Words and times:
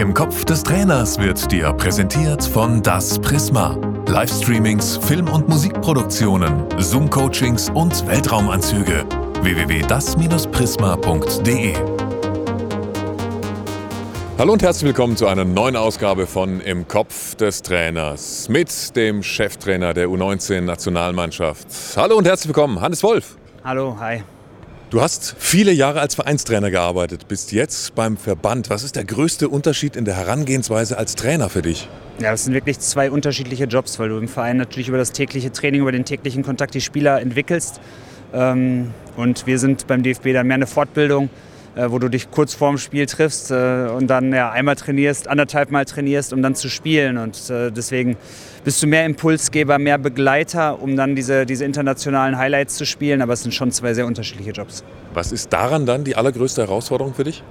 Im 0.00 0.14
Kopf 0.14 0.46
des 0.46 0.62
Trainers 0.62 1.18
wird 1.18 1.52
dir 1.52 1.74
präsentiert 1.74 2.42
von 2.42 2.82
Das 2.82 3.18
Prisma. 3.18 3.76
Livestreamings, 4.06 4.96
Film- 4.96 5.28
und 5.28 5.46
Musikproduktionen, 5.46 6.64
Zoom-Coachings 6.78 7.68
und 7.68 8.06
Weltraumanzüge. 8.06 9.04
www.das-prisma.de 9.42 11.74
Hallo 14.38 14.52
und 14.54 14.62
herzlich 14.62 14.86
willkommen 14.86 15.18
zu 15.18 15.26
einer 15.26 15.44
neuen 15.44 15.76
Ausgabe 15.76 16.26
von 16.26 16.62
Im 16.62 16.88
Kopf 16.88 17.34
des 17.34 17.60
Trainers 17.60 18.48
mit 18.48 18.96
dem 18.96 19.22
Cheftrainer 19.22 19.92
der 19.92 20.08
U19-Nationalmannschaft. 20.08 21.66
Hallo 21.96 22.16
und 22.16 22.26
herzlich 22.26 22.48
willkommen, 22.48 22.80
Hannes 22.80 23.02
Wolf. 23.02 23.36
Hallo, 23.62 23.98
hi. 24.00 24.22
Du 24.90 25.00
hast 25.00 25.36
viele 25.38 25.70
Jahre 25.70 26.00
als 26.00 26.16
Vereinstrainer 26.16 26.68
gearbeitet, 26.72 27.28
bist 27.28 27.52
jetzt 27.52 27.94
beim 27.94 28.16
Verband. 28.16 28.70
Was 28.70 28.82
ist 28.82 28.96
der 28.96 29.04
größte 29.04 29.48
Unterschied 29.48 29.94
in 29.94 30.04
der 30.04 30.16
Herangehensweise 30.16 30.98
als 30.98 31.14
Trainer 31.14 31.48
für 31.48 31.62
dich? 31.62 31.88
Ja, 32.18 32.32
das 32.32 32.42
sind 32.42 32.54
wirklich 32.54 32.80
zwei 32.80 33.08
unterschiedliche 33.08 33.66
Jobs, 33.66 34.00
weil 34.00 34.08
du 34.08 34.18
im 34.18 34.26
Verein 34.26 34.56
natürlich 34.56 34.88
über 34.88 34.98
das 34.98 35.12
tägliche 35.12 35.52
Training, 35.52 35.82
über 35.82 35.92
den 35.92 36.04
täglichen 36.04 36.42
Kontakt 36.42 36.74
die 36.74 36.80
Spieler 36.80 37.20
entwickelst. 37.20 37.80
Ähm, 38.34 38.92
und 39.16 39.46
wir 39.46 39.60
sind 39.60 39.86
beim 39.86 40.02
DFB 40.02 40.32
dann 40.32 40.48
mehr 40.48 40.56
eine 40.56 40.66
Fortbildung, 40.66 41.30
wo 41.76 41.98
du 41.98 42.08
dich 42.08 42.30
kurz 42.30 42.54
vorm 42.54 42.78
Spiel 42.78 43.06
triffst 43.06 43.50
äh, 43.50 43.88
und 43.96 44.08
dann 44.08 44.32
ja, 44.32 44.50
einmal 44.50 44.76
trainierst, 44.76 45.28
anderthalb 45.28 45.70
Mal 45.70 45.84
trainierst, 45.84 46.32
um 46.32 46.42
dann 46.42 46.54
zu 46.54 46.68
spielen. 46.68 47.18
Und 47.18 47.48
äh, 47.50 47.70
deswegen 47.70 48.16
bist 48.64 48.82
du 48.82 48.86
mehr 48.86 49.06
Impulsgeber, 49.06 49.78
mehr 49.78 49.98
Begleiter, 49.98 50.82
um 50.82 50.96
dann 50.96 51.14
diese, 51.14 51.46
diese 51.46 51.64
internationalen 51.64 52.36
Highlights 52.36 52.76
zu 52.76 52.84
spielen. 52.84 53.22
Aber 53.22 53.34
es 53.34 53.42
sind 53.42 53.52
schon 53.52 53.70
zwei 53.70 53.94
sehr 53.94 54.06
unterschiedliche 54.06 54.50
Jobs. 54.50 54.84
Was 55.14 55.32
ist 55.32 55.52
daran 55.52 55.86
dann 55.86 56.04
die 56.04 56.16
allergrößte 56.16 56.62
Herausforderung 56.62 57.14
für 57.14 57.24
dich? 57.24 57.42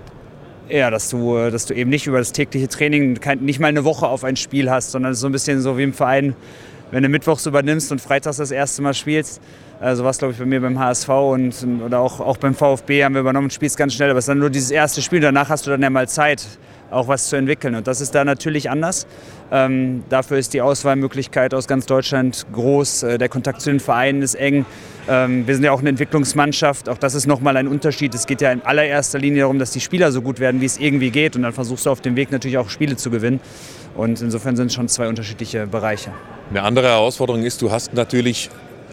Ja, 0.70 0.92
dass 0.92 1.10
du, 1.10 1.50
dass 1.50 1.66
du 1.66 1.74
eben 1.74 1.90
nicht 1.90 2.06
über 2.06 2.20
das 2.20 2.32
tägliche 2.32 2.68
Training 2.68 3.20
nicht 3.40 3.60
mal 3.60 3.68
eine 3.70 3.86
Woche 3.86 4.08
auf 4.08 4.24
ein 4.24 4.36
Spiel 4.36 4.70
hast, 4.70 4.92
sondern 4.92 5.16
so 5.16 5.26
ein 5.26 5.32
bisschen 5.32 5.62
so 5.62 5.80
wie 5.80 5.84
im 5.84 5.94
Verein, 5.94 6.36
wenn 6.92 7.04
du 7.04 7.10
Mittwochs 7.10 7.46
übernimmst 7.46 7.92
und 7.92 8.02
Freitags 8.02 8.38
das 8.38 8.52
erste 8.52 8.82
Mal 8.82 8.94
spielst. 8.94 9.42
Also 9.80 10.04
was 10.04 10.18
glaube 10.18 10.34
ich 10.34 10.40
bei 10.40 10.46
mir 10.46 10.62
beim 10.62 10.78
HSV 10.78 11.10
und 11.10 11.56
oder 11.86 12.00
auch, 12.00 12.20
auch 12.20 12.38
beim 12.38 12.54
VfB 12.54 13.04
haben 13.04 13.14
wir 13.14 13.22
übernommen 13.22 13.50
spielst 13.50 13.78
ganz 13.78 13.94
schnell. 13.94 14.10
Aber 14.10 14.20
es 14.20 14.24
ist 14.24 14.30
dann 14.30 14.40
nur 14.40 14.50
dieses 14.50 14.72
erste 14.72 15.02
Spiel. 15.02 15.22
Danach 15.22 15.50
hast 15.50 15.66
du 15.66 15.72
dann 15.72 15.82
ja 15.82 15.90
mal 15.90 16.08
Zeit, 16.08 16.46
auch 16.92 17.08
was 17.08 17.30
zu 17.30 17.36
entwickeln. 17.36 17.76
Und 17.76 17.88
das 17.88 18.02
ist 18.02 18.16
da 18.16 18.26
natürlich 18.26 18.70
anders. 18.70 19.08
Ähm, 19.52 20.04
dafür 20.10 20.38
ist 20.38 20.54
die 20.54 20.62
Auswahlmöglichkeit 20.62 21.54
aus 21.54 21.68
ganz 21.68 21.86
Deutschland 21.86 22.46
groß. 22.54 23.04
Äh, 23.04 23.18
der 23.18 23.30
Kontakt 23.30 23.62
zu 23.62 23.70
den 23.70 23.80
Vereinen 23.80 24.22
ist 24.22 24.36
eng. 24.36 24.66
Ähm, 25.08 25.48
wir 25.48 25.56
sind 25.56 25.64
ja 25.64 25.72
auch 25.72 25.80
eine 25.80 25.90
Entwicklungsmannschaft. 25.90 26.88
Auch 26.90 26.98
das 26.98 27.16
ist 27.16 27.26
nochmal 27.26 27.58
ein 27.58 27.68
Unterschied. 27.68 28.14
Es 28.14 28.28
geht 28.28 28.42
ja 28.42 28.52
in 28.52 28.62
allererster 28.62 29.20
Linie 29.20 29.42
darum, 29.42 29.60
dass 29.60 29.72
die 29.72 29.80
Spieler 29.80 30.12
so 30.12 30.22
gut 30.22 30.40
werden, 30.40 30.62
wie 30.62 30.66
es 30.66 30.78
irgendwie 30.78 31.10
geht. 31.10 31.36
Und 31.36 31.44
dann 31.44 31.54
versuchst 31.54 31.86
du 31.86 31.90
auf 31.90 32.02
dem 32.02 32.16
Weg 32.16 32.32
natürlich 32.32 32.58
auch 32.58 32.70
Spiele 32.70 32.96
zu 32.96 33.10
gewinnen. 33.10 33.40
Und 33.96 34.22
insofern 34.22 34.56
sind 34.56 34.68
es 34.68 34.74
schon 34.74 34.88
zwei 34.88 35.08
unterschiedliche 35.08 35.68
Bereiche. 35.68 36.12
Eine 36.52 36.64
andere 36.64 36.88
Herausforderung 36.88 37.44
ist, 37.44 37.62
du 37.62 37.72
hast 37.72 37.94
natürlich 37.94 38.50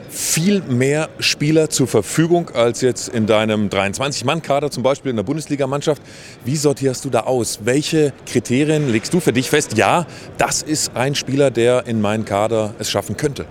viel 0.09 0.63
mehr 0.63 1.09
Spieler 1.19 1.71
zur 1.71 1.87
Verfügung 1.87 2.51
als 2.51 2.81
jetzt 2.81 3.09
in 3.09 3.27
deinem 3.27 3.69
23-Mann-Kader, 3.69 4.71
zum 4.71 4.83
Beispiel 4.83 5.11
in 5.11 5.17
der 5.17 5.23
Bundesligamannschaft. 5.23 6.03
Wie 6.45 6.57
sortierst 6.57 7.05
du 7.05 7.11
da 7.11 7.21
aus? 7.21 7.61
Welche 7.65 8.13
Kriterien 8.27 8.91
legst 8.91 9.13
du 9.15 9.21
für 9.21 9.33
dich 9.33 9.51
fest? 9.51 9.77
Ja, 9.77 10.07
das 10.39 10.63
ist 10.63 10.97
ein 10.97 11.15
Spieler, 11.15 11.51
der 11.51 11.87
in 11.87 12.01
meinen 12.01 12.25
Kader 12.25 12.75
es 12.79 12.91
schaffen 12.91 13.17
könnte. 13.17 13.47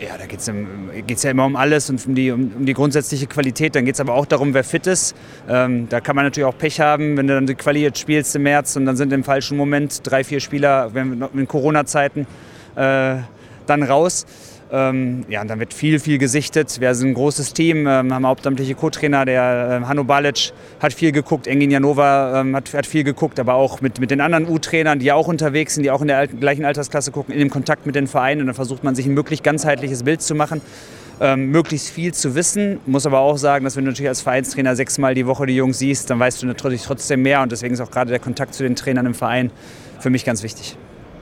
Ja, 0.00 0.18
da 0.18 0.26
geht 0.26 0.40
es 0.40 1.22
ja 1.22 1.30
immer 1.30 1.46
um 1.46 1.56
alles 1.56 1.88
und 1.88 2.06
um 2.06 2.14
die, 2.14 2.30
um, 2.30 2.52
um 2.58 2.66
die 2.66 2.74
grundsätzliche 2.74 3.26
Qualität. 3.26 3.74
Dann 3.74 3.86
geht 3.86 3.94
es 3.94 4.00
aber 4.00 4.12
auch 4.12 4.26
darum, 4.26 4.52
wer 4.52 4.62
fit 4.62 4.86
ist. 4.86 5.16
Ähm, 5.48 5.88
da 5.88 6.00
kann 6.00 6.14
man 6.14 6.26
natürlich 6.26 6.46
auch 6.46 6.58
Pech 6.58 6.80
haben, 6.80 7.16
wenn 7.16 7.26
du 7.26 7.34
dann 7.34 7.46
die 7.46 7.54
Qualität 7.54 7.96
spielst 7.96 8.36
im 8.36 8.42
März 8.42 8.76
und 8.76 8.84
dann 8.84 8.96
sind 8.96 9.10
im 9.14 9.24
falschen 9.24 9.56
Moment 9.56 10.00
drei, 10.04 10.22
vier 10.22 10.40
Spieler 10.40 10.92
in 10.94 11.48
Corona-Zeiten 11.48 12.26
äh, 12.74 13.16
dann 13.66 13.82
raus. 13.82 14.26
Ähm, 14.72 15.24
ja, 15.28 15.42
und 15.42 15.48
dann 15.48 15.60
wird 15.60 15.72
viel, 15.72 16.00
viel 16.00 16.18
gesichtet. 16.18 16.80
Wir 16.80 16.92
sind 16.94 17.10
ein 17.10 17.14
großes 17.14 17.52
Team, 17.52 17.86
ähm, 17.86 18.12
haben 18.12 18.26
hauptamtliche 18.26 18.74
Co-Trainer, 18.74 19.24
der 19.24 19.80
äh, 19.82 19.86
Hanno 19.86 20.02
Balic 20.02 20.52
hat 20.80 20.92
viel 20.92 21.12
geguckt, 21.12 21.46
Engin 21.46 21.70
Janova 21.70 22.40
ähm, 22.40 22.56
hat, 22.56 22.74
hat, 22.74 22.84
viel 22.84 23.04
geguckt, 23.04 23.38
aber 23.38 23.54
auch 23.54 23.80
mit, 23.80 24.00
mit 24.00 24.10
den 24.10 24.20
anderen 24.20 24.48
U-Trainern, 24.48 24.98
die 24.98 25.06
ja 25.06 25.14
auch 25.14 25.28
unterwegs 25.28 25.74
sind, 25.74 25.84
die 25.84 25.90
auch 25.92 26.00
in 26.00 26.08
der 26.08 26.18
alten, 26.18 26.40
gleichen 26.40 26.64
Altersklasse 26.64 27.12
gucken, 27.12 27.32
in 27.32 27.38
dem 27.38 27.50
Kontakt 27.50 27.86
mit 27.86 27.94
den 27.94 28.08
Vereinen. 28.08 28.40
Und 28.40 28.48
dann 28.48 28.56
versucht 28.56 28.82
man 28.82 28.96
sich 28.96 29.06
ein 29.06 29.14
möglichst 29.14 29.44
ganzheitliches 29.44 30.02
Bild 30.02 30.20
zu 30.20 30.34
machen. 30.34 30.60
Ähm, 31.18 31.50
möglichst 31.50 31.88
viel 31.88 32.12
zu 32.12 32.34
wissen. 32.34 32.80
Muss 32.86 33.06
aber 33.06 33.20
auch 33.20 33.38
sagen, 33.38 33.64
dass 33.64 33.76
wenn 33.76 33.84
du 33.84 33.92
natürlich 33.92 34.08
als 34.08 34.20
Vereinstrainer 34.20 34.74
sechsmal 34.74 35.14
die 35.14 35.26
Woche 35.26 35.46
die 35.46 35.56
Jungs 35.56 35.78
siehst, 35.78 36.10
dann 36.10 36.18
weißt 36.18 36.42
du 36.42 36.46
natürlich 36.46 36.82
trotzdem 36.82 37.22
mehr 37.22 37.40
und 37.40 37.52
deswegen 37.52 37.72
ist 37.72 37.80
auch 37.80 37.90
gerade 37.90 38.10
der 38.10 38.18
Kontakt 38.18 38.52
zu 38.52 38.64
den 38.64 38.76
Trainern 38.76 39.06
im 39.06 39.14
Verein 39.14 39.50
für 39.98 40.10
mich 40.10 40.26
ganz 40.26 40.42
wichtig. 40.42 40.76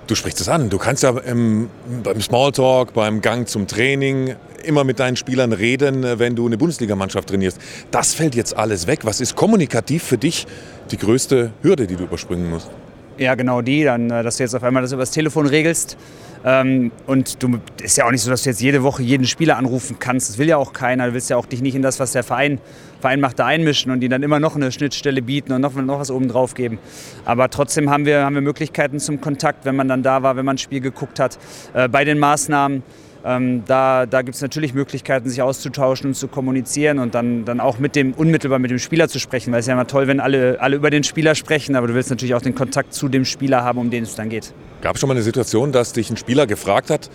Du 0.06 0.15
sprichst 0.15 0.41
es 0.41 0.48
an. 0.48 0.69
Du 0.69 0.76
kannst 0.76 1.03
ja 1.03 1.10
im, 1.10 1.70
beim 2.03 2.20
Smalltalk, 2.20 2.92
beim 2.92 3.22
Gang 3.22 3.48
zum 3.48 3.66
Training 3.66 4.34
immer 4.62 4.84
mit 4.84 4.98
deinen 4.98 5.16
Spielern 5.16 5.53
reden, 5.53 6.19
wenn 6.19 6.37
du 6.37 6.47
eine 6.47 6.59
Bundesligamannschaft 6.59 7.28
trainierst. 7.28 7.59
Das 7.91 8.12
fällt 8.12 8.34
jetzt 8.34 8.56
alles 8.56 8.87
weg. 8.87 9.00
Was 9.04 9.20
ist 9.20 9.34
kommunikativ 9.34 10.03
für 10.03 10.19
dich 10.19 10.47
die 10.91 10.98
größte 10.98 11.53
Hürde, 11.62 11.87
die 11.87 11.97
du 11.97 12.04
überspringen 12.04 12.50
musst? 12.50 12.70
Ja, 13.19 13.35
genau 13.35 13.63
die. 13.63 13.85
Dann, 13.85 14.11
äh, 14.11 14.23
dass 14.23 14.39
du 14.39 14.43
jetzt 14.43 14.55
auf 14.55 14.63
einmal 14.63 14.83
das 14.83 14.93
über 14.93 15.03
das 15.03 15.11
Telefon 15.11 15.47
regelst. 15.47 15.97
Ähm, 16.45 16.91
und 17.07 17.43
du 17.43 17.59
ist 17.83 17.97
ja 17.97 18.07
auch 18.07 18.11
nicht 18.11 18.21
so, 18.21 18.31
dass 18.31 18.43
du 18.43 18.51
jetzt 18.51 18.61
jede 18.61 18.83
Woche 18.83 19.03
jeden 19.03 19.27
Spieler 19.27 19.57
anrufen 19.57 19.97
kannst. 19.99 20.29
Das 20.29 20.39
will 20.39 20.49
ja 20.49 20.57
auch 20.57 20.73
keiner. 20.73 21.07
Du 21.07 21.15
willst 21.15 21.31
ja 21.31 21.37
auch 21.37 21.47
dich 21.47 21.63
nicht 21.63 21.75
in 21.75 21.83
das, 21.83 22.01
was 22.01 22.13
der 22.13 22.23
Verein, 22.23 22.59
Verein 23.01 23.21
macht, 23.21 23.39
da 23.39 23.47
einmischen 23.47 23.93
und 23.93 24.01
die 24.01 24.09
dann 24.09 24.23
immer 24.23 24.41
noch 24.41 24.57
eine 24.57 24.71
Schnittstelle 24.71 25.23
bieten 25.23 25.53
und 25.53 25.61
noch, 25.61 25.75
noch 25.75 26.01
was 26.01 26.11
oben 26.11 26.29
drauf 26.29 26.55
geben. 26.55 26.79
Aber 27.25 27.49
trotzdem 27.49 27.89
haben 27.89 28.05
wir, 28.05 28.25
haben 28.25 28.35
wir 28.35 28.43
Möglichkeiten 28.43 28.99
zum 28.99 29.21
Kontakt, 29.21 29.65
wenn 29.65 29.77
man 29.77 29.89
dann 29.89 30.03
da 30.03 30.23
war, 30.23 30.37
wenn 30.37 30.45
man 30.45 30.57
ein 30.57 30.59
Spiel 30.59 30.81
geguckt 30.81 31.19
hat. 31.19 31.39
Äh, 31.73 31.89
bei 31.89 32.05
den 32.05 32.19
Maßnahmen 32.19 32.83
ähm, 33.25 33.65
da 33.67 34.07
da 34.07 34.23
gibt 34.23 34.35
es 34.35 34.43
natürlich 34.43 34.75
Möglichkeiten, 34.75 35.29
sich 35.29 35.41
auszutauschen 35.41 36.09
und 36.09 36.15
zu 36.15 36.29
kommunizieren 36.29 36.99
und 36.99 37.15
dann, 37.15 37.45
dann 37.45 37.61
auch 37.61 37.79
mit 37.79 37.97
dem, 37.97 38.12
unmittelbar 38.12 38.59
mit 38.59 38.71
dem 38.71 38.79
Spieler 38.79 39.09
zu 39.09 39.19
sprechen, 39.19 39.53
weil 39.53 39.61
es 39.61 39.65
ist 39.65 39.69
ja 39.69 39.75
immer 39.75 39.87
toll, 39.87 40.07
wenn 40.07 40.21
alle, 40.21 40.61
alle 40.61 40.77
über 40.77 40.91
den 40.91 41.05
Spieler 41.05 41.34
sprechen, 41.34 41.75
aber 41.77 41.87
du 41.87 41.95
willst 41.95 42.11
natürlich 42.11 42.34
auch 42.34 42.43
den 42.43 42.55
Kontakt 42.55 42.93
zu 42.93 43.09
dem 43.09 43.25
Spieler 43.25 43.65
haben, 43.65 43.79
um 43.79 43.91
den 43.91 44.05
es 44.05 44.15
dann 44.15 44.29
geht. 44.29 44.53
Gab 44.83 44.97
es 44.97 45.01
schon 45.01 45.09
mal 45.09 45.15
eine 45.15 45.23
Situation, 45.23 45.73
dass 45.73 45.93
dich 45.93 46.11
ein 46.11 46.17
Spieler 46.17 46.47
gefragt 46.47 46.91
hat, 46.91 47.09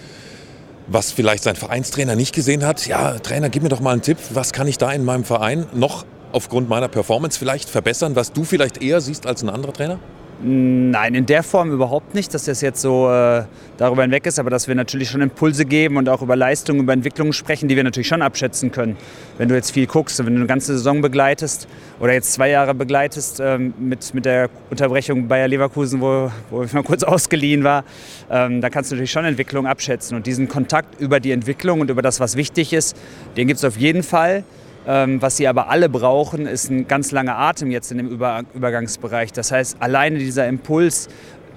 was 0.87 1.11
vielleicht 1.11 1.43
sein 1.43 1.55
Vereinstrainer 1.55 2.15
nicht 2.15 2.33
gesehen 2.33 2.65
hat? 2.65 2.87
Ja, 2.87 3.19
Trainer, 3.19 3.49
gib 3.49 3.61
mir 3.61 3.69
doch 3.69 3.79
mal 3.79 3.91
einen 3.91 4.01
Tipp, 4.01 4.17
was 4.33 4.53
kann 4.53 4.67
ich 4.67 4.79
da 4.79 4.91
in 4.91 5.05
meinem 5.05 5.23
Verein 5.23 5.67
noch 5.73 6.05
aufgrund 6.31 6.69
meiner 6.69 6.87
Performance 6.87 7.37
vielleicht 7.37 7.69
verbessern, 7.69 8.15
was 8.15 8.33
du 8.33 8.43
vielleicht 8.43 8.81
eher 8.81 9.01
siehst 9.01 9.27
als 9.27 9.43
ein 9.43 9.49
anderer 9.49 9.73
Trainer? 9.73 9.99
Nein, 10.41 11.15
in 11.15 11.25
der 11.25 11.43
Form 11.43 11.69
überhaupt 11.69 12.15
nicht, 12.15 12.33
dass 12.33 12.45
das 12.45 12.61
jetzt 12.61 12.79
so 12.81 13.09
äh, 13.09 13.43
darüber 13.77 14.03
hinweg 14.03 14.25
ist, 14.25 14.39
aber 14.39 14.49
dass 14.49 14.69
wir 14.69 14.75
natürlich 14.75 15.09
schon 15.09 15.19
Impulse 15.19 15.65
geben 15.65 15.97
und 15.97 16.07
auch 16.07 16.21
über 16.21 16.37
Leistungen, 16.37 16.79
über 16.79 16.93
Entwicklungen 16.93 17.33
sprechen, 17.33 17.67
die 17.67 17.75
wir 17.75 17.83
natürlich 17.83 18.07
schon 18.07 18.21
abschätzen 18.21 18.71
können. 18.71 18.95
Wenn 19.37 19.49
du 19.49 19.55
jetzt 19.55 19.71
viel 19.71 19.85
guckst, 19.85 20.17
wenn 20.19 20.33
du 20.33 20.39
eine 20.39 20.47
ganze 20.47 20.77
Saison 20.77 21.01
begleitest 21.01 21.67
oder 21.99 22.13
jetzt 22.13 22.31
zwei 22.31 22.49
Jahre 22.49 22.73
begleitest 22.73 23.41
ähm, 23.41 23.73
mit, 23.79 24.13
mit 24.13 24.23
der 24.23 24.49
Unterbrechung 24.69 25.27
Bayer 25.27 25.49
Leverkusen, 25.49 25.99
wo, 25.99 26.31
wo 26.49 26.63
ich 26.63 26.71
mal 26.71 26.83
kurz 26.83 27.03
ausgeliehen 27.03 27.65
war, 27.65 27.83
ähm, 28.31 28.61
da 28.61 28.69
kannst 28.69 28.91
du 28.91 28.95
natürlich 28.95 29.11
schon 29.11 29.25
Entwicklungen 29.25 29.69
abschätzen. 29.69 30.15
Und 30.15 30.25
diesen 30.25 30.47
Kontakt 30.47 31.01
über 31.01 31.19
die 31.19 31.33
Entwicklung 31.33 31.81
und 31.81 31.89
über 31.89 32.01
das, 32.01 32.21
was 32.21 32.37
wichtig 32.37 32.71
ist, 32.71 32.95
den 33.35 33.47
gibt 33.47 33.57
es 33.57 33.65
auf 33.65 33.75
jeden 33.75 34.03
Fall. 34.03 34.45
Ähm, 34.89 35.21
was 35.21 35.37
sie 35.37 35.47
aber 35.47 35.69
alle 35.69 35.87
brauchen, 35.87 36.47
ist 36.47 36.71
ein 36.71 36.87
ganz 36.87 37.11
langer 37.11 37.37
Atem 37.37 37.69
jetzt 37.69 37.91
in 37.91 37.99
dem 37.99 38.07
Über 38.07 38.41
Übergangsbereich. 38.55 39.31
Das 39.31 39.51
heißt, 39.51 39.77
alleine 39.79 40.17
dieser 40.17 40.47
Impuls, 40.47 41.09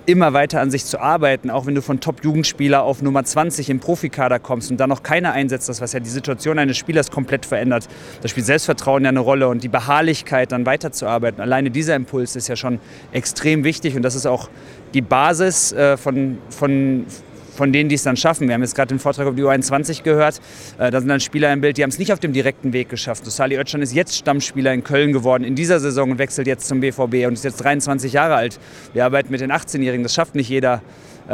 immer 0.04 0.32
weiter 0.32 0.60
an 0.60 0.70
sich 0.70 0.84
zu 0.84 1.00
arbeiten, 1.00 1.48
auch 1.48 1.64
wenn 1.64 1.74
du 1.74 1.80
von 1.80 2.00
Top-Jugendspieler 2.00 2.82
auf 2.82 3.00
Nummer 3.00 3.24
20 3.24 3.70
im 3.70 3.80
Profikader 3.80 4.38
kommst 4.38 4.70
und 4.70 4.78
dann 4.78 4.88
noch 4.88 5.02
keiner 5.02 5.32
einsetzt, 5.32 5.68
das 5.68 5.80
was 5.80 5.92
ja 5.92 6.00
die 6.00 6.10
Situation 6.10 6.58
eines 6.58 6.76
Spielers 6.76 7.10
komplett 7.10 7.46
verändert. 7.46 7.88
Da 8.20 8.28
spielt 8.28 8.44
Selbstvertrauen 8.44 9.04
ja 9.04 9.10
eine 9.10 9.20
Rolle 9.20 9.48
und 9.48 9.62
die 9.62 9.68
Beharrlichkeit, 9.68 10.52
dann 10.52 10.66
weiterzuarbeiten. 10.66 11.40
Alleine 11.40 11.70
dieser 11.70 11.94
Impuls 11.94 12.36
ist 12.36 12.48
ja 12.48 12.56
schon 12.56 12.80
extrem 13.12 13.64
wichtig 13.64 13.96
und 13.96 14.02
das 14.02 14.14
ist 14.14 14.26
auch 14.26 14.50
die 14.92 15.02
Basis 15.02 15.72
äh, 15.72 15.96
von, 15.96 16.38
von, 16.50 17.06
von 17.54 17.72
denen, 17.72 17.88
die 17.88 17.94
es 17.94 18.02
dann 18.02 18.16
schaffen. 18.16 18.48
Wir 18.48 18.54
haben 18.54 18.62
jetzt 18.62 18.74
gerade 18.74 18.88
den 18.88 18.98
Vortrag 18.98 19.26
über 19.26 19.36
die 19.36 19.42
U21 19.42 20.02
gehört. 20.02 20.40
Äh, 20.78 20.90
da 20.90 21.00
sind 21.00 21.08
dann 21.08 21.20
Spieler 21.20 21.52
im 21.52 21.60
Bild, 21.60 21.76
die 21.76 21.82
haben 21.82 21.90
es 21.90 21.98
nicht 21.98 22.12
auf 22.12 22.20
dem 22.20 22.32
direkten 22.32 22.72
Weg 22.72 22.88
geschafft. 22.88 23.24
So, 23.24 23.30
Sali 23.30 23.56
Özcan 23.56 23.82
ist 23.82 23.94
jetzt 23.94 24.16
Stammspieler 24.16 24.72
in 24.72 24.84
Köln 24.84 25.12
geworden 25.12 25.44
in 25.44 25.54
dieser 25.54 25.80
Saison 25.80 26.12
und 26.12 26.18
wechselt 26.18 26.46
jetzt 26.46 26.66
zum 26.66 26.80
BVB 26.80 27.26
und 27.26 27.34
ist 27.34 27.44
jetzt 27.44 27.62
23 27.62 28.12
Jahre 28.12 28.34
alt. 28.34 28.58
Wir 28.92 29.04
arbeiten 29.04 29.30
mit 29.30 29.40
den 29.40 29.52
18-Jährigen. 29.52 30.02
Das 30.02 30.14
schafft 30.14 30.34
nicht 30.34 30.48
jeder 30.48 30.82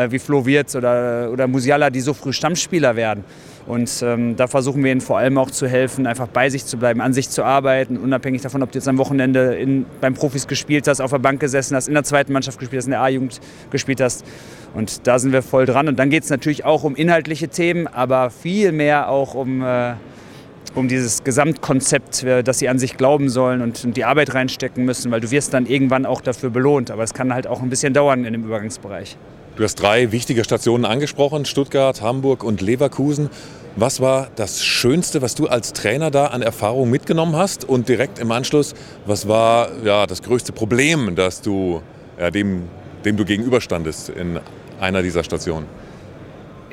wie 0.08 0.18
Flo 0.18 0.44
Wirtz 0.46 0.76
oder, 0.76 1.30
oder 1.32 1.46
Musiala, 1.46 1.90
die 1.90 2.00
so 2.00 2.14
früh 2.14 2.32
Stammspieler 2.32 2.96
werden. 2.96 3.24
Und 3.68 4.02
ähm, 4.02 4.34
da 4.34 4.46
versuchen 4.46 4.82
wir 4.82 4.90
ihnen 4.90 5.02
vor 5.02 5.18
allem 5.18 5.36
auch 5.36 5.50
zu 5.50 5.68
helfen, 5.68 6.06
einfach 6.06 6.26
bei 6.26 6.48
sich 6.48 6.64
zu 6.64 6.78
bleiben, 6.78 7.02
an 7.02 7.12
sich 7.12 7.28
zu 7.28 7.44
arbeiten, 7.44 7.98
unabhängig 7.98 8.40
davon, 8.40 8.62
ob 8.62 8.72
du 8.72 8.78
jetzt 8.78 8.88
am 8.88 8.96
Wochenende 8.96 9.56
in, 9.56 9.84
beim 10.00 10.14
Profis 10.14 10.46
gespielt 10.46 10.88
hast, 10.88 11.02
auf 11.02 11.10
der 11.10 11.18
Bank 11.18 11.38
gesessen 11.38 11.76
hast, 11.76 11.86
in 11.86 11.92
der 11.92 12.02
zweiten 12.02 12.32
Mannschaft 12.32 12.58
gespielt 12.58 12.80
hast, 12.80 12.86
in 12.86 12.92
der 12.92 13.02
A-Jugend 13.02 13.40
gespielt 13.70 14.00
hast. 14.00 14.24
Und 14.72 15.06
da 15.06 15.18
sind 15.18 15.32
wir 15.32 15.42
voll 15.42 15.66
dran. 15.66 15.86
Und 15.86 15.98
dann 15.98 16.08
geht 16.08 16.22
es 16.22 16.30
natürlich 16.30 16.64
auch 16.64 16.82
um 16.82 16.96
inhaltliche 16.96 17.48
Themen, 17.48 17.86
aber 17.86 18.30
viel 18.30 18.72
mehr 18.72 19.10
auch 19.10 19.34
um, 19.34 19.62
äh, 19.62 19.92
um 20.74 20.88
dieses 20.88 21.22
Gesamtkonzept, 21.22 22.22
äh, 22.24 22.42
dass 22.42 22.60
sie 22.60 22.70
an 22.70 22.78
sich 22.78 22.96
glauben 22.96 23.28
sollen 23.28 23.60
und 23.60 23.94
die 23.98 24.04
Arbeit 24.06 24.32
reinstecken 24.32 24.86
müssen, 24.86 25.10
weil 25.10 25.20
du 25.20 25.30
wirst 25.30 25.52
dann 25.52 25.66
irgendwann 25.66 26.06
auch 26.06 26.22
dafür 26.22 26.48
belohnt. 26.48 26.90
Aber 26.90 27.02
es 27.02 27.12
kann 27.12 27.34
halt 27.34 27.46
auch 27.46 27.60
ein 27.60 27.68
bisschen 27.68 27.92
dauern 27.92 28.24
in 28.24 28.32
dem 28.32 28.44
Übergangsbereich. 28.44 29.18
Du 29.58 29.64
hast 29.64 29.74
drei 29.74 30.12
wichtige 30.12 30.44
Stationen 30.44 30.84
angesprochen, 30.84 31.44
Stuttgart, 31.44 32.00
Hamburg 32.00 32.44
und 32.44 32.60
Leverkusen. 32.60 33.28
Was 33.74 34.00
war 34.00 34.28
das 34.36 34.64
Schönste, 34.64 35.20
was 35.20 35.34
du 35.34 35.48
als 35.48 35.72
Trainer 35.72 36.12
da 36.12 36.26
an 36.26 36.42
Erfahrung 36.42 36.90
mitgenommen 36.90 37.34
hast? 37.34 37.64
Und 37.64 37.88
direkt 37.88 38.20
im 38.20 38.30
Anschluss, 38.30 38.76
was 39.04 39.26
war 39.26 39.70
ja, 39.82 40.06
das 40.06 40.22
größte 40.22 40.52
Problem, 40.52 41.16
das 41.16 41.40
du, 41.42 41.82
ja, 42.20 42.30
dem, 42.30 42.68
dem 43.04 43.16
du 43.16 43.24
gegenüberstandest 43.24 44.10
in 44.10 44.38
einer 44.78 45.02
dieser 45.02 45.24
Stationen? 45.24 45.66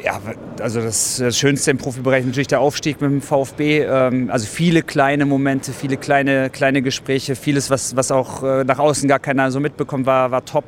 Ja, 0.04 0.20
also 0.60 0.82
das, 0.82 1.18
das, 1.18 1.38
Schönste 1.38 1.72
im 1.72 1.78
Profibereich 1.78 2.22
ist 2.22 2.28
natürlich 2.28 2.48
der 2.48 2.60
Aufstieg 2.60 3.00
mit 3.02 3.10
dem 3.10 3.22
VfB. 3.22 3.84
Ähm, 3.84 4.30
also 4.30 4.46
viele 4.46 4.84
kleine 4.84 5.26
Momente, 5.26 5.72
viele 5.72 5.98
kleine, 5.98 6.50
kleine 6.50 6.82
Gespräche, 6.82 7.36
vieles, 7.36 7.70
was, 7.70 7.96
was 7.96 8.12
auch 8.12 8.44
äh, 8.44 8.64
nach 8.66 8.80
außen 8.80 9.08
gar 9.08 9.20
keiner 9.20 9.52
so 9.52 9.60
mitbekommt, 9.60 10.06
war, 10.06 10.32
war 10.32 10.44
top. 10.44 10.66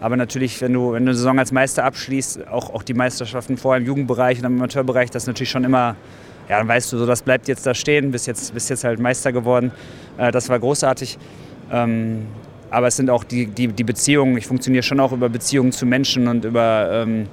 Aber 0.00 0.16
natürlich, 0.16 0.60
wenn 0.62 0.72
du, 0.72 0.92
wenn 0.92 1.04
du 1.04 1.10
eine 1.10 1.14
Saison 1.14 1.38
als 1.38 1.52
Meister 1.52 1.84
abschließt, 1.84 2.48
auch, 2.48 2.72
auch 2.72 2.82
die 2.82 2.94
Meisterschaften 2.94 3.58
vorher 3.58 3.80
im 3.80 3.86
Jugendbereich 3.86 4.38
und 4.38 4.46
im 4.46 4.56
Amateurbereich, 4.56 5.10
das 5.10 5.24
ist 5.24 5.26
natürlich 5.26 5.50
schon 5.50 5.64
immer, 5.64 5.94
ja, 6.48 6.58
dann 6.58 6.66
weißt 6.66 6.90
du 6.92 6.98
so, 6.98 7.04
das 7.04 7.20
bleibt 7.20 7.48
jetzt 7.48 7.66
da 7.66 7.74
stehen, 7.74 8.10
bist 8.10 8.26
jetzt, 8.26 8.54
bist 8.54 8.70
jetzt 8.70 8.84
halt 8.84 8.98
Meister 8.98 9.30
geworden. 9.30 9.72
Äh, 10.16 10.32
das 10.32 10.48
war 10.48 10.58
großartig. 10.58 11.18
Ähm, 11.70 12.26
aber 12.70 12.86
es 12.86 12.96
sind 12.96 13.10
auch 13.10 13.24
die, 13.24 13.46
die, 13.46 13.68
die 13.68 13.84
Beziehungen, 13.84 14.36
ich 14.38 14.46
funktioniere 14.46 14.82
schon 14.82 15.00
auch 15.00 15.12
über 15.12 15.28
Beziehungen 15.28 15.72
zu 15.72 15.84
Menschen 15.86 16.28
und 16.28 16.44
über, 16.44 16.88
ähm, 16.92 17.26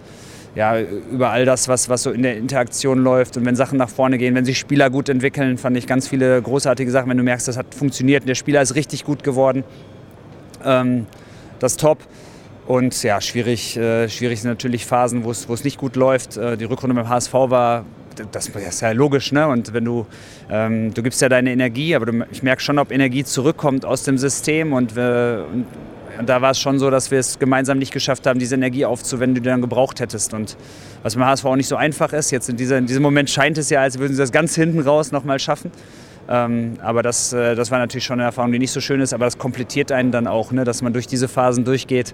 ja, 0.58 0.80
über 0.80 1.30
all 1.30 1.46
das, 1.46 1.68
was, 1.68 1.88
was 1.88 2.02
so 2.02 2.10
in 2.10 2.24
der 2.24 2.36
Interaktion 2.36 3.04
läuft 3.04 3.38
und 3.38 3.46
wenn 3.46 3.56
Sachen 3.56 3.78
nach 3.78 3.90
vorne 3.90 4.18
gehen, 4.18 4.34
wenn 4.34 4.44
sich 4.44 4.58
Spieler 4.58 4.90
gut 4.90 5.08
entwickeln, 5.08 5.60
fand 5.60 5.78
ich 5.78 5.86
ganz 5.86 6.08
viele 6.08 6.42
großartige 6.42 6.90
Sachen, 6.90 7.12
wenn 7.12 7.18
du 7.18 7.24
merkst, 7.24 7.48
das 7.48 7.58
hat 7.58 7.76
funktioniert 7.76 8.24
und 8.24 8.28
der 8.28 8.34
Spieler 8.34 8.64
ist 8.64 8.74
richtig 8.74 9.06
gut 9.06 9.24
geworden. 9.24 9.64
Ähm, 10.66 11.06
das 11.60 11.74
ist 11.74 11.80
top. 11.80 12.00
Und 12.66 13.04
ja, 13.04 13.22
schwierig, 13.22 13.78
äh, 13.78 14.10
schwierig 14.10 14.42
sind 14.42 14.50
natürlich 14.50 14.88
Phasen, 14.88 15.24
wo 15.26 15.30
es 15.30 15.64
nicht 15.64 15.78
gut 15.78 15.96
läuft. 15.96 16.38
Äh, 16.38 16.58
die 16.58 16.66
Rückrunde 16.66 16.96
beim 16.96 17.08
HSV 17.08 17.34
war, 17.34 17.86
das, 18.16 18.28
das 18.32 18.48
ist 18.48 18.82
ja 18.82 18.92
logisch, 18.94 19.32
ne? 19.32 19.48
Und 19.48 19.74
wenn 19.74 19.86
du, 19.86 20.08
ähm, 20.50 20.92
du 20.92 21.04
gibst 21.04 21.22
ja 21.22 21.30
deine 21.30 21.52
Energie, 21.52 21.94
aber 21.94 22.08
du, 22.08 22.26
ich 22.32 22.42
merke 22.42 22.64
schon, 22.64 22.80
ob 22.80 22.92
Energie 22.92 23.24
zurückkommt 23.24 23.86
aus 23.86 24.02
dem 24.02 24.18
System 24.18 24.74
und, 24.74 24.98
äh, 24.98 25.38
und, 25.54 25.68
und 26.20 26.28
da 26.28 26.42
war 26.42 26.52
es 26.52 26.60
schon 26.60 26.80
so, 26.80 26.90
dass 26.90 27.12
wir 27.12 27.20
es 27.20 27.40
gemeinsam 27.40 27.78
nicht 27.78 27.92
geschafft 27.92 28.26
haben, 28.28 28.40
diese 28.40 28.56
Energie 28.56 28.86
aufzuwenden, 28.86 29.36
die 29.36 29.42
du 29.42 29.50
dann 29.50 29.62
gebraucht 29.62 30.00
hättest. 30.00 30.34
Und 30.34 30.58
was 31.04 31.16
beim 31.16 31.26
HSV 31.26 31.46
auch 31.46 31.56
nicht 31.56 31.68
so 31.68 31.76
einfach 31.76 32.14
ist, 32.14 32.32
jetzt 32.32 32.50
in, 32.50 32.58
dieser, 32.58 32.78
in 32.78 32.88
diesem 32.88 33.04
Moment 33.04 33.30
scheint 33.30 33.58
es 33.58 33.70
ja, 33.70 33.82
als 33.82 34.00
würden 34.00 34.14
sie 34.14 34.20
das 34.20 34.32
ganz 34.32 34.56
hinten 34.56 34.80
raus 34.80 35.12
nochmal 35.12 35.40
schaffen. 35.40 35.72
Ähm, 36.30 36.74
aber 36.82 37.04
das, 37.04 37.32
äh, 37.32 37.56
das 37.56 37.72
war 37.72 37.80
natürlich 37.80 38.04
schon 38.04 38.20
eine 38.20 38.24
Erfahrung, 38.24 38.52
die 38.52 38.60
nicht 38.60 38.72
so 38.72 38.82
schön 38.82 39.00
ist, 39.00 39.14
aber 39.14 39.26
das 39.26 39.38
komplettiert 39.38 39.92
einen 39.92 40.12
dann 40.12 40.28
auch, 40.28 40.52
ne, 40.52 40.66
dass 40.66 40.82
man 40.82 40.92
durch 40.92 41.08
diese 41.08 41.28
Phasen 41.28 41.64
durchgeht. 41.64 42.14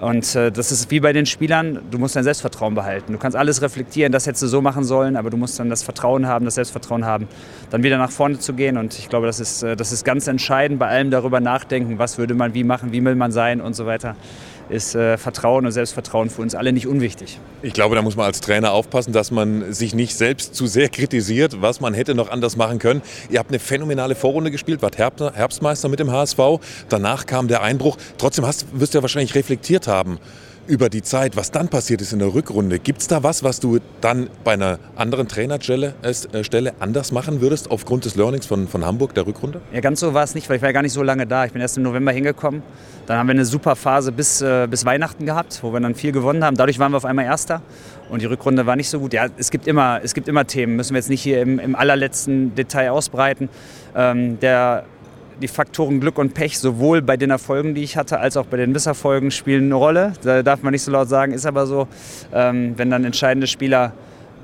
Und 0.00 0.34
äh, 0.34 0.50
das 0.50 0.72
ist 0.72 0.90
wie 0.90 0.98
bei 0.98 1.12
den 1.12 1.26
Spielern, 1.26 1.80
du 1.90 1.98
musst 1.98 2.16
dein 2.16 2.24
Selbstvertrauen 2.24 2.74
behalten. 2.74 3.12
Du 3.12 3.18
kannst 3.18 3.36
alles 3.36 3.60
reflektieren, 3.60 4.12
das 4.12 4.26
hättest 4.26 4.42
du 4.42 4.46
so 4.46 4.62
machen 4.62 4.82
sollen, 4.82 5.14
aber 5.14 5.28
du 5.28 5.36
musst 5.36 5.58
dann 5.58 5.68
das 5.68 5.82
Vertrauen 5.82 6.26
haben, 6.26 6.46
das 6.46 6.54
Selbstvertrauen 6.54 7.04
haben, 7.04 7.28
dann 7.68 7.82
wieder 7.82 7.98
nach 7.98 8.10
vorne 8.10 8.38
zu 8.38 8.54
gehen. 8.54 8.78
Und 8.78 8.98
ich 8.98 9.10
glaube, 9.10 9.26
das 9.26 9.40
ist, 9.40 9.62
äh, 9.62 9.76
das 9.76 9.92
ist 9.92 10.04
ganz 10.04 10.26
entscheidend, 10.26 10.78
bei 10.78 10.88
allem 10.88 11.10
darüber 11.10 11.40
nachdenken, 11.40 11.98
was 11.98 12.16
würde 12.16 12.34
man 12.34 12.54
wie 12.54 12.64
machen, 12.64 12.92
wie 12.92 13.04
will 13.04 13.14
man 13.14 13.30
sein 13.30 13.60
und 13.60 13.74
so 13.74 13.84
weiter 13.84 14.16
ist 14.70 14.94
äh, 14.94 15.18
Vertrauen 15.18 15.66
und 15.66 15.72
Selbstvertrauen 15.72 16.30
für 16.30 16.42
uns 16.42 16.54
alle 16.54 16.72
nicht 16.72 16.86
unwichtig. 16.86 17.38
Ich 17.62 17.72
glaube, 17.72 17.96
da 17.96 18.02
muss 18.02 18.16
man 18.16 18.26
als 18.26 18.40
Trainer 18.40 18.72
aufpassen, 18.72 19.12
dass 19.12 19.30
man 19.30 19.72
sich 19.72 19.94
nicht 19.94 20.16
selbst 20.16 20.54
zu 20.54 20.66
sehr 20.66 20.88
kritisiert, 20.88 21.60
was 21.60 21.80
man 21.80 21.94
hätte 21.94 22.14
noch 22.14 22.30
anders 22.30 22.56
machen 22.56 22.78
können. 22.78 23.02
Ihr 23.28 23.38
habt 23.38 23.50
eine 23.50 23.58
phänomenale 23.58 24.14
Vorrunde 24.14 24.50
gespielt, 24.50 24.82
wart 24.82 24.96
Herbstmeister 24.98 25.88
mit 25.88 26.00
dem 26.00 26.10
HSV. 26.10 26.38
Danach 26.88 27.26
kam 27.26 27.48
der 27.48 27.62
Einbruch. 27.62 27.96
Trotzdem 28.18 28.46
hast, 28.46 28.66
wirst 28.72 28.94
du 28.94 28.98
ja 28.98 29.02
wahrscheinlich 29.02 29.34
reflektiert 29.34 29.86
haben 29.90 30.18
über 30.70 30.88
die 30.88 31.02
Zeit, 31.02 31.36
was 31.36 31.50
dann 31.50 31.68
passiert 31.68 32.00
ist 32.00 32.12
in 32.12 32.20
der 32.20 32.32
Rückrunde. 32.32 32.78
Gibt 32.78 33.00
es 33.00 33.08
da 33.08 33.24
was, 33.24 33.42
was 33.42 33.58
du 33.58 33.80
dann 34.00 34.30
bei 34.44 34.52
einer 34.52 34.78
anderen 34.94 35.26
Trainerstelle 35.26 35.94
äh, 36.02 36.72
anders 36.78 37.10
machen 37.10 37.40
würdest 37.40 37.72
aufgrund 37.72 38.04
des 38.04 38.14
Learnings 38.14 38.46
von, 38.46 38.68
von 38.68 38.86
Hamburg, 38.86 39.12
der 39.14 39.26
Rückrunde? 39.26 39.60
Ja, 39.72 39.80
ganz 39.80 39.98
so 39.98 40.14
war 40.14 40.22
es 40.22 40.36
nicht, 40.36 40.48
weil 40.48 40.56
ich 40.56 40.62
war 40.62 40.68
ja 40.68 40.72
gar 40.72 40.82
nicht 40.82 40.92
so 40.92 41.02
lange 41.02 41.26
da. 41.26 41.44
Ich 41.44 41.52
bin 41.52 41.60
erst 41.60 41.76
im 41.76 41.82
November 41.82 42.12
hingekommen. 42.12 42.62
Dann 43.06 43.18
haben 43.18 43.26
wir 43.26 43.32
eine 43.32 43.44
super 43.44 43.74
Phase 43.74 44.12
bis, 44.12 44.40
äh, 44.42 44.68
bis 44.70 44.84
Weihnachten 44.84 45.26
gehabt, 45.26 45.58
wo 45.62 45.72
wir 45.72 45.80
dann 45.80 45.96
viel 45.96 46.12
gewonnen 46.12 46.44
haben. 46.44 46.56
Dadurch 46.56 46.78
waren 46.78 46.92
wir 46.92 46.98
auf 46.98 47.04
einmal 47.04 47.24
Erster 47.24 47.62
und 48.08 48.22
die 48.22 48.26
Rückrunde 48.26 48.64
war 48.64 48.76
nicht 48.76 48.90
so 48.90 49.00
gut. 49.00 49.12
Ja, 49.12 49.26
es 49.38 49.50
gibt 49.50 49.66
immer, 49.66 50.00
es 50.04 50.14
gibt 50.14 50.28
immer 50.28 50.46
Themen, 50.46 50.76
müssen 50.76 50.94
wir 50.94 50.98
jetzt 50.98 51.10
nicht 51.10 51.22
hier 51.22 51.42
im, 51.42 51.58
im 51.58 51.74
allerletzten 51.74 52.54
Detail 52.54 52.90
ausbreiten. 52.90 53.48
Ähm, 53.96 54.38
der 54.38 54.84
die 55.40 55.48
Faktoren 55.48 56.00
Glück 56.00 56.18
und 56.18 56.34
Pech 56.34 56.58
sowohl 56.58 57.02
bei 57.02 57.16
den 57.16 57.30
Erfolgen, 57.30 57.74
die 57.74 57.82
ich 57.82 57.96
hatte, 57.96 58.18
als 58.20 58.36
auch 58.36 58.46
bei 58.46 58.56
den 58.56 58.72
Misserfolgen 58.72 59.30
spielen 59.30 59.64
eine 59.64 59.74
Rolle. 59.74 60.12
Da 60.22 60.42
darf 60.42 60.62
man 60.62 60.72
nicht 60.72 60.82
so 60.82 60.90
laut 60.92 61.08
sagen, 61.08 61.32
ist 61.32 61.46
aber 61.46 61.66
so. 61.66 61.88
Ähm, 62.32 62.74
wenn 62.76 62.90
dann 62.90 63.04
entscheidende 63.04 63.46
Spieler 63.46 63.92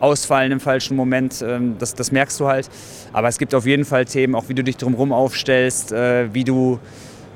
ausfallen 0.00 0.52
im 0.52 0.60
falschen 0.60 0.96
Moment, 0.96 1.42
ähm, 1.46 1.76
das, 1.78 1.94
das 1.94 2.12
merkst 2.12 2.38
du 2.40 2.46
halt. 2.46 2.68
Aber 3.12 3.28
es 3.28 3.38
gibt 3.38 3.54
auf 3.54 3.66
jeden 3.66 3.84
Fall 3.84 4.04
Themen, 4.04 4.34
auch 4.34 4.48
wie 4.48 4.54
du 4.54 4.62
dich 4.62 4.76
drumherum 4.76 5.12
aufstellst, 5.12 5.92
äh, 5.92 6.32
wie 6.34 6.44
du 6.44 6.78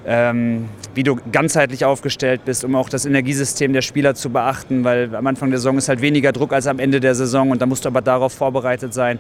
ähm, 0.06 0.69
wie 0.94 1.02
du 1.02 1.17
ganzheitlich 1.31 1.85
aufgestellt 1.85 2.44
bist, 2.44 2.64
um 2.64 2.75
auch 2.75 2.88
das 2.88 3.05
Energiesystem 3.05 3.73
der 3.73 3.82
Spieler 3.82 4.14
zu 4.14 4.31
beachten, 4.31 4.82
weil 4.85 5.14
am 5.14 5.26
Anfang 5.26 5.50
der 5.50 5.58
Saison 5.58 5.79
ist 5.79 5.88
halt 5.88 6.00
weniger 6.00 6.32
Druck 6.32 6.52
als 6.52 6.67
am 6.67 6.79
Ende 6.79 7.00
der 7.00 7.14
Saison 7.14 7.50
und 7.50 7.61
da 7.61 7.67
musst 7.67 7.85
du 7.85 7.88
aber 7.88 8.00
darauf 8.00 8.32
vorbereitet 8.32 8.94
sein. 8.94 9.19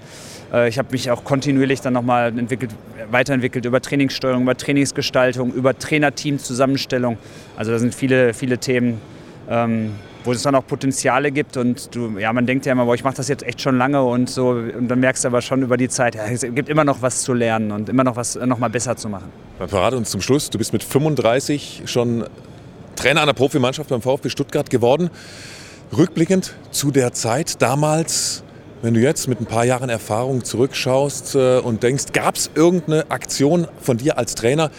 Äh, 0.52 0.68
ich 0.68 0.78
habe 0.78 0.88
mich 0.92 1.10
auch 1.10 1.24
kontinuierlich 1.24 1.80
dann 1.80 1.92
nochmal 1.92 2.36
entwickelt, 2.36 2.70
weiterentwickelt 3.10 3.64
über 3.64 3.80
Trainingssteuerung, 3.80 4.42
über 4.42 4.56
Trainingsgestaltung, 4.56 5.52
über 5.52 5.78
Trainerteam-Zusammenstellung. 5.78 7.18
Also 7.56 7.72
da 7.72 7.78
sind 7.78 7.94
viele, 7.94 8.34
viele 8.34 8.58
Themen. 8.58 9.00
Ähm, 9.48 9.92
wo 10.24 10.32
es 10.32 10.42
dann 10.42 10.54
auch 10.54 10.66
Potenziale 10.66 11.30
gibt 11.30 11.56
und 11.56 11.94
du, 11.94 12.18
ja, 12.18 12.32
man 12.32 12.46
denkt 12.46 12.66
ja 12.66 12.72
immer, 12.72 12.84
boah, 12.84 12.94
ich 12.94 13.04
mache 13.04 13.16
das 13.16 13.28
jetzt 13.28 13.42
echt 13.42 13.60
schon 13.60 13.78
lange 13.78 14.02
und 14.02 14.28
so 14.28 14.50
und 14.50 14.88
dann 14.88 15.00
merkst 15.00 15.24
du 15.24 15.28
aber 15.28 15.40
schon 15.42 15.62
über 15.62 15.76
die 15.76 15.88
Zeit, 15.88 16.14
ja, 16.14 16.24
es 16.26 16.42
gibt 16.42 16.68
immer 16.68 16.84
noch 16.84 17.02
was 17.02 17.22
zu 17.22 17.32
lernen 17.32 17.72
und 17.72 17.88
immer 17.88 18.04
noch 18.04 18.16
was 18.16 18.34
noch 18.36 18.58
mal 18.58 18.70
besser 18.70 18.96
zu 18.96 19.08
machen. 19.08 19.32
Dann 19.58 19.68
verrate 19.68 19.96
uns 19.96 20.10
zum 20.10 20.20
Schluss, 20.20 20.50
du 20.50 20.58
bist 20.58 20.72
mit 20.72 20.84
35 20.84 21.82
schon 21.86 22.24
Trainer 22.96 23.22
einer 23.22 23.32
Profimannschaft 23.34 23.88
beim 23.88 24.02
VfB 24.02 24.28
Stuttgart 24.28 24.68
geworden. 24.68 25.08
Rückblickend 25.96 26.54
zu 26.70 26.90
der 26.90 27.12
Zeit 27.12 27.62
damals, 27.62 28.44
wenn 28.82 28.94
du 28.94 29.00
jetzt 29.00 29.26
mit 29.26 29.40
ein 29.40 29.46
paar 29.46 29.64
Jahren 29.64 29.88
Erfahrung 29.88 30.44
zurückschaust 30.44 31.34
äh, 31.34 31.58
und 31.58 31.82
denkst, 31.82 32.12
gab 32.12 32.36
es 32.36 32.50
irgendeine 32.54 33.10
Aktion 33.10 33.66
von 33.80 33.96
dir 33.96 34.18
als 34.18 34.34
Trainer, 34.34 34.70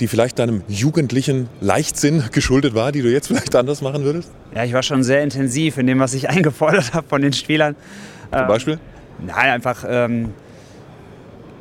die 0.00 0.08
vielleicht 0.08 0.38
deinem 0.38 0.62
jugendlichen 0.68 1.48
Leichtsinn 1.60 2.24
geschuldet 2.32 2.74
war, 2.74 2.92
die 2.92 3.02
du 3.02 3.10
jetzt 3.10 3.28
vielleicht 3.28 3.54
anders 3.56 3.82
machen 3.82 4.04
würdest? 4.04 4.30
Ja, 4.54 4.64
ich 4.64 4.72
war 4.72 4.82
schon 4.82 5.02
sehr 5.02 5.22
intensiv 5.22 5.78
in 5.78 5.86
dem, 5.86 5.98
was 5.98 6.14
ich 6.14 6.28
eingefordert 6.30 6.94
habe 6.94 7.08
von 7.08 7.22
den 7.22 7.32
Spielern. 7.32 7.76
Zum 8.32 8.46
Beispiel? 8.46 8.74
Ähm, 8.74 9.26
nein, 9.26 9.50
einfach. 9.50 9.84
Ähm, 9.88 10.34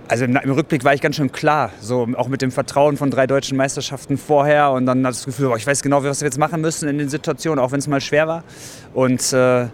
also 0.08 0.26
im, 0.26 0.38
im, 0.38 0.52
Rückblick 0.52 0.84
war 0.84 0.94
ich 0.94 1.02
ganz 1.02 1.18
schön 1.18 1.32
klar, 1.32 1.72
so 1.82 2.08
auch 2.16 2.30
mit 2.30 2.42
dem 2.42 2.52
Vertrauen 2.52 2.96
von 2.98 3.12
drei 3.12 3.28
deutschen 3.28 3.58
Meisterschaften 3.58 4.18
vorher 4.18 4.72
und 4.72 4.86
dann 4.86 5.06
hatte 5.06 5.12
ich 5.12 5.18
das 5.18 5.26
Gefühl, 5.26 5.52
ich 5.58 5.68
weiß 5.68 5.82
genau, 5.82 6.04
was 6.04 6.22
wir 6.22 6.28
jetzt 6.28 6.38
machen 6.38 6.62
müssen 6.62 6.88
in 6.88 6.98
den 6.98 7.10
Situationen, 7.10 7.60
auch 7.60 7.72
wenn 7.72 7.80
es 7.80 7.88
mal 7.88 8.00
schwer 8.00 8.28
war. 8.28 8.44
Und 8.94 9.34
äh, 9.34 9.68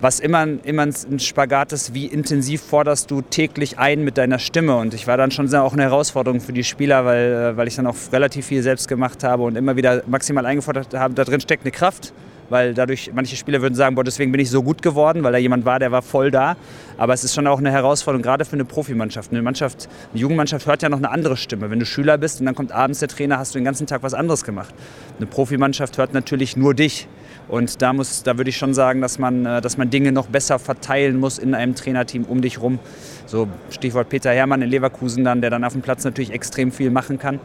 was 0.00 0.20
immer, 0.20 0.46
immer 0.64 0.82
ein 0.82 1.18
Spagat 1.18 1.72
ist, 1.72 1.94
wie 1.94 2.06
intensiv 2.06 2.62
forderst 2.62 3.10
du 3.10 3.20
täglich 3.20 3.78
ein 3.78 4.02
mit 4.02 4.16
deiner 4.16 4.38
Stimme. 4.38 4.76
Und 4.76 4.94
ich 4.94 5.06
war 5.06 5.16
dann 5.16 5.30
schon 5.30 5.54
auch 5.54 5.72
eine 5.72 5.82
Herausforderung 5.82 6.40
für 6.40 6.52
die 6.52 6.64
Spieler, 6.64 7.04
weil, 7.04 7.52
äh, 7.52 7.56
weil 7.56 7.68
ich 7.68 7.76
dann 7.76 7.86
auch 7.86 7.96
relativ 8.12 8.46
viel 8.46 8.62
selbst 8.62 8.88
gemacht 8.88 9.24
habe 9.24 9.42
und 9.42 9.56
immer 9.56 9.76
wieder 9.76 10.02
maximal 10.06 10.46
eingefordert 10.46 10.94
habe, 10.94 11.14
da 11.14 11.24
drin 11.24 11.40
steckt 11.40 11.64
eine 11.64 11.72
Kraft. 11.72 12.12
Weil 12.48 12.74
dadurch, 12.74 13.12
manche 13.14 13.36
Spieler 13.36 13.62
würden 13.62 13.76
sagen, 13.76 13.94
boah, 13.94 14.02
deswegen 14.02 14.32
bin 14.32 14.40
ich 14.40 14.50
so 14.50 14.60
gut 14.60 14.82
geworden, 14.82 15.22
weil 15.22 15.30
da 15.30 15.38
jemand 15.38 15.64
war, 15.64 15.78
der 15.78 15.92
war 15.92 16.02
voll 16.02 16.32
da. 16.32 16.56
Aber 16.98 17.14
es 17.14 17.22
ist 17.22 17.32
schon 17.32 17.46
auch 17.46 17.60
eine 17.60 17.70
Herausforderung, 17.70 18.22
gerade 18.22 18.44
für 18.44 18.54
eine 18.54 18.64
Profimannschaft. 18.64 19.30
Eine 19.30 19.40
Mannschaft, 19.40 19.88
eine 20.10 20.20
Jugendmannschaft 20.20 20.66
hört 20.66 20.82
ja 20.82 20.88
noch 20.88 20.98
eine 20.98 21.10
andere 21.10 21.36
Stimme. 21.36 21.70
Wenn 21.70 21.78
du 21.78 21.86
Schüler 21.86 22.18
bist 22.18 22.40
und 22.40 22.46
dann 22.46 22.56
kommt 22.56 22.72
abends 22.72 22.98
der 22.98 23.08
Trainer, 23.08 23.38
hast 23.38 23.54
du 23.54 23.60
den 23.60 23.64
ganzen 23.64 23.86
Tag 23.86 24.02
was 24.02 24.14
anderes 24.14 24.42
gemacht. 24.42 24.74
Eine 25.18 25.26
Profimannschaft 25.26 25.96
hört 25.96 26.12
natürlich 26.12 26.56
nur 26.56 26.74
dich. 26.74 27.06
Und 27.50 27.82
da, 27.82 27.92
muss, 27.92 28.22
da 28.22 28.36
würde 28.38 28.48
ich 28.48 28.56
schon 28.56 28.74
sagen, 28.74 29.00
dass 29.00 29.18
man, 29.18 29.44
äh, 29.44 29.60
dass 29.60 29.76
man 29.76 29.90
Dinge 29.90 30.12
noch 30.12 30.28
besser 30.28 30.60
verteilen 30.60 31.18
muss 31.18 31.38
in 31.38 31.54
einem 31.54 31.74
Trainerteam 31.74 32.24
um 32.24 32.40
dich 32.42 32.60
rum. 32.60 32.78
So 33.26 33.48
Stichwort 33.70 34.08
Peter 34.08 34.30
Hermann 34.30 34.62
in 34.62 34.70
Leverkusen 34.70 35.24
dann, 35.24 35.40
der 35.40 35.50
dann 35.50 35.64
auf 35.64 35.72
dem 35.72 35.82
Platz 35.82 36.04
natürlich 36.04 36.30
extrem 36.30 36.70
viel 36.70 36.90
machen 36.90 37.18
kann. 37.18 37.40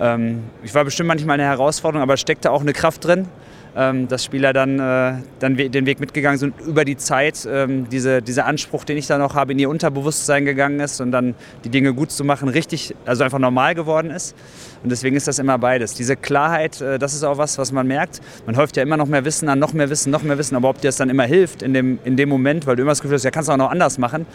Ähm, 0.00 0.42
ich 0.64 0.74
war 0.74 0.84
bestimmt 0.84 1.06
manchmal 1.06 1.34
eine 1.34 1.44
Herausforderung, 1.44 2.02
aber 2.02 2.16
steckte 2.16 2.50
auch 2.50 2.62
eine 2.62 2.72
Kraft 2.72 3.04
drin. 3.04 3.28
Ähm, 3.76 4.08
dass 4.08 4.24
Spieler 4.24 4.52
dann, 4.52 4.78
äh, 4.78 5.14
dann 5.40 5.56
den 5.56 5.86
Weg 5.86 5.98
mitgegangen 6.00 6.38
sind 6.38 6.54
über 6.60 6.84
die 6.84 6.96
Zeit 6.96 7.46
ähm, 7.50 7.88
diese, 7.88 8.22
dieser 8.22 8.46
Anspruch, 8.46 8.84
den 8.84 8.96
ich 8.96 9.06
da 9.06 9.18
noch 9.18 9.34
habe, 9.34 9.52
in 9.52 9.58
ihr 9.58 9.68
Unterbewusstsein 9.68 10.44
gegangen 10.44 10.80
ist 10.80 11.00
und 11.00 11.10
dann 11.10 11.34
die 11.64 11.70
Dinge 11.70 11.92
gut 11.92 12.10
zu 12.10 12.24
machen, 12.24 12.48
richtig, 12.48 12.94
also 13.04 13.24
einfach 13.24 13.38
normal 13.38 13.74
geworden 13.74 14.10
ist. 14.10 14.36
Und 14.82 14.90
deswegen 14.90 15.16
ist 15.16 15.26
das 15.26 15.38
immer 15.38 15.58
beides. 15.58 15.94
Diese 15.94 16.14
Klarheit, 16.14 16.80
äh, 16.80 16.98
das 16.98 17.14
ist 17.14 17.24
auch 17.24 17.38
was, 17.38 17.58
was 17.58 17.72
man 17.72 17.86
merkt. 17.86 18.20
Man 18.46 18.56
häuft 18.56 18.76
ja 18.76 18.82
immer 18.82 18.96
noch 18.96 19.06
mehr 19.06 19.24
Wissen 19.24 19.48
an, 19.48 19.58
noch 19.58 19.72
mehr 19.72 19.90
Wissen, 19.90 20.10
noch 20.10 20.22
mehr 20.22 20.38
Wissen. 20.38 20.54
Aber 20.56 20.68
ob 20.68 20.80
dir 20.80 20.88
das 20.88 20.96
dann 20.96 21.10
immer 21.10 21.24
hilft 21.24 21.62
in 21.62 21.74
dem, 21.74 21.98
in 22.04 22.16
dem 22.16 22.28
Moment, 22.28 22.66
weil 22.66 22.76
du 22.76 22.82
immer 22.82 22.92
das 22.92 23.02
Gefühl 23.02 23.16
hast, 23.16 23.24
ja, 23.24 23.30
kannst 23.30 23.48
du 23.48 23.52
auch 23.52 23.58
noch 23.58 23.70
anders 23.70 23.98
machen, 23.98 24.26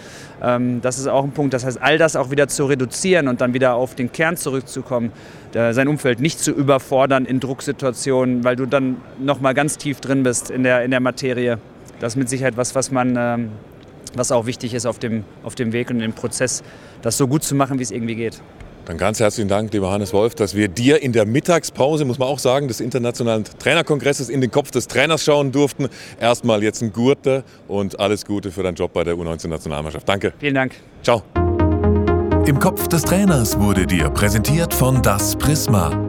ähm, 0.41 0.81
das 0.81 0.99
ist 0.99 1.07
auch 1.07 1.23
ein 1.23 1.31
Punkt. 1.31 1.53
Das 1.53 1.65
heißt, 1.65 1.81
all 1.81 1.97
das 1.97 2.15
auch 2.15 2.31
wieder 2.31 2.47
zu 2.47 2.65
reduzieren 2.65 3.27
und 3.27 3.41
dann 3.41 3.53
wieder 3.53 3.75
auf 3.75 3.95
den 3.95 4.11
Kern 4.11 4.35
zurückzukommen, 4.35 5.11
sein 5.51 5.87
Umfeld 5.87 6.19
nicht 6.19 6.39
zu 6.39 6.51
überfordern 6.51 7.25
in 7.25 7.39
Drucksituationen, 7.39 8.43
weil 8.43 8.55
du 8.55 8.67
dann 8.67 8.97
noch 9.29 9.39
mal 9.39 9.53
ganz 9.53 9.77
tief 9.77 10.01
drin 10.01 10.23
bist 10.23 10.49
in 10.49 10.63
der, 10.63 10.83
in 10.83 10.91
der 10.91 10.99
Materie. 10.99 11.59
Das 11.99 12.13
ist 12.13 12.17
mit 12.17 12.29
Sicherheit 12.29 12.57
was, 12.57 12.75
was 12.75 12.91
man 12.91 13.15
ähm, 13.17 13.49
was 14.15 14.31
auch 14.31 14.45
wichtig 14.45 14.73
ist 14.73 14.85
auf 14.85 14.99
dem, 14.99 15.23
auf 15.43 15.55
dem 15.55 15.73
Weg 15.73 15.89
und 15.89 16.01
im 16.01 16.13
Prozess, 16.13 16.63
das 17.01 17.17
so 17.17 17.27
gut 17.27 17.43
zu 17.43 17.55
machen, 17.55 17.79
wie 17.79 17.83
es 17.83 17.91
irgendwie 17.91 18.15
geht. 18.15 18.41
Dann 18.85 18.97
ganz 18.97 19.19
herzlichen 19.19 19.49
Dank, 19.49 19.71
lieber 19.71 19.91
Hannes 19.91 20.13
Wolf, 20.13 20.33
dass 20.33 20.55
wir 20.55 20.67
dir 20.67 21.03
in 21.03 21.13
der 21.13 21.25
Mittagspause, 21.25 22.05
muss 22.05 22.17
man 22.17 22.27
auch 22.27 22.39
sagen, 22.39 22.67
des 22.67 22.79
Internationalen 22.79 23.43
Trainerkongresses 23.43 24.29
in 24.29 24.41
den 24.41 24.49
Kopf 24.49 24.71
des 24.71 24.87
Trainers 24.87 25.23
schauen 25.23 25.51
durften. 25.51 25.89
Erstmal 26.19 26.63
jetzt 26.63 26.81
ein 26.81 26.91
Gurte 26.91 27.43
und 27.67 27.99
alles 27.99 28.25
Gute 28.25 28.49
für 28.49 28.63
deinen 28.63 28.75
Job 28.75 28.91
bei 28.93 29.03
der 29.03 29.13
U19-Nationalmannschaft. 29.13 30.09
Danke. 30.09 30.33
Vielen 30.39 30.55
Dank. 30.55 30.73
Ciao. 31.03 31.21
Im 32.47 32.59
Kopf 32.59 32.87
des 32.87 33.03
Trainers 33.03 33.59
wurde 33.59 33.85
dir 33.85 34.09
präsentiert 34.09 34.73
von 34.73 35.03
Das 35.03 35.35
Prisma. 35.35 36.08